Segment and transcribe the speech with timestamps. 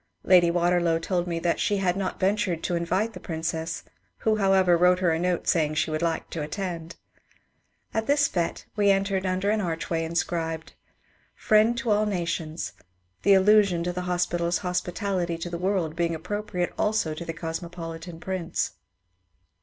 [0.23, 3.83] Lady Waterlow told me that she had not ventured to invite the Princess,
[4.17, 6.95] who, however, wrote her a note saying she would like to attend.
[7.93, 10.73] At this fete we entered under an archway inscribed:
[11.37, 12.73] ^^ Friend to all Nations,"—
[13.21, 18.19] the allusion to the hospital's hospitality to the world being appropriate also to the cosmopolitan
[18.19, 18.71] Prince.